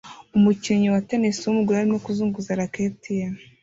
[0.37, 3.25] Umukinnyi wa tennis wumugore arimo kuzunguza racket ye